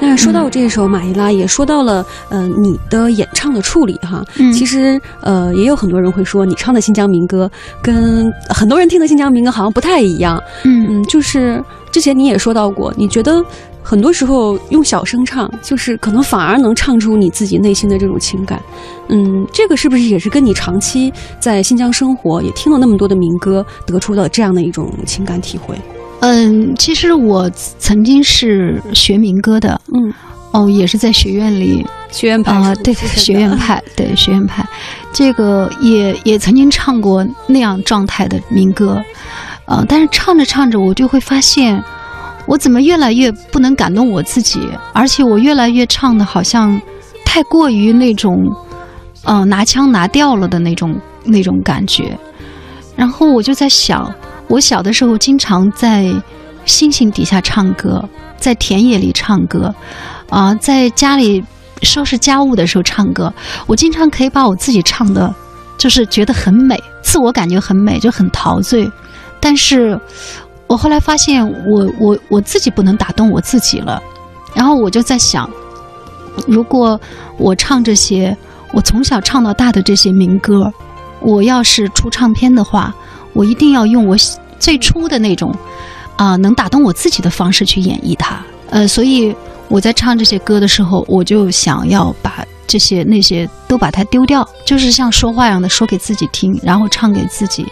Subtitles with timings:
[0.00, 4.24] 那说到这首《马伊拉》，也说到了呃你的演唱的处理哈。
[4.38, 7.50] 嗯其实呃也有很多人会说，你唱的新疆民歌
[7.82, 10.42] 跟很多人听的新疆民歌好像不太一样。
[10.64, 13.44] 嗯嗯，就是之前你也说到过，你觉得
[13.82, 18.60] 很多时候用小声唱，就是可能反而能唱出你自己内心的这种情感。
[19.08, 25.74] 嗯，这个是不是也是跟你长期在新疆生活，也听了那么多的民歌，得出了这样的一种情感体会？
[26.20, 27.48] 嗯，其实我
[27.78, 30.12] 曾经是学民歌的，嗯，
[30.52, 34.66] 哦，也是在学院里学院派啊、对，是是学院派， 对学院派，
[35.12, 39.02] 这个也也曾经唱过那样状态的民歌，
[39.64, 41.82] 呃，但是唱着唱着，我就会发现，
[42.46, 44.60] 我怎么越来越不能感动我自己，
[44.92, 46.78] 而且我越来越唱的好像
[47.24, 48.44] 太过于那种，
[49.24, 50.94] 呃，拿腔拿调了的那种
[51.24, 52.18] 那种感觉，
[52.94, 54.12] 然后我就在想，
[54.50, 56.12] 我小的时候经常在
[56.66, 58.04] 星星底下唱歌，
[58.36, 59.72] 在田野里唱歌，
[60.28, 61.42] 啊、在家里
[61.82, 63.32] 收拾家务的时候唱歌，
[63.68, 65.32] 我经常可以把我自己唱的，
[65.78, 68.90] 就是觉得很美，自我感觉很美，就很陶醉。
[69.38, 69.98] 但是
[70.66, 74.02] 我后来发现我，我我自己不能打动我自己了，
[74.52, 75.48] 然后我就在想，
[76.48, 77.00] 如果
[77.38, 78.36] 我唱这些
[78.72, 80.72] 我从小唱到大的这些民歌，
[81.20, 82.92] 我要是出唱片的话，
[83.32, 84.16] 我一定要用我
[84.60, 85.52] 最初的那种
[86.16, 88.40] 啊、能打动我自己的方式去演绎它。
[88.68, 89.34] 呃，所以
[89.68, 97.66] 我在唱这些歌的时候，我就想要把这些那些都把它丢掉，就是像说话一样的说给自己听，然后唱给自己，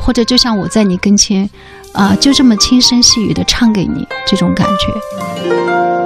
[0.00, 1.48] 或者就像我在你跟前，
[1.92, 6.01] 啊、就这么轻声细语的唱给你这种感觉。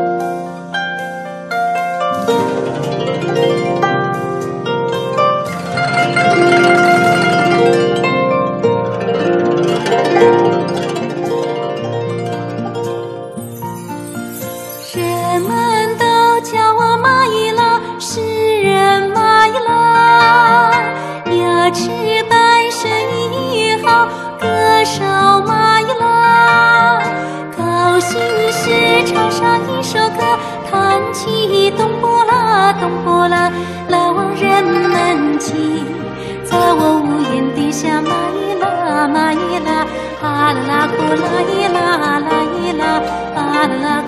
[29.78, 30.22] 一首歌，
[30.70, 33.52] 弹起咚波啦咚波拉，
[33.88, 35.84] 来往人们情。
[36.44, 39.84] 在我屋檐底下，玛依拉玛依拉，
[40.26, 42.84] 啊啦啦库拉依拉，拉依拉，
[43.36, 44.02] 啊啦啦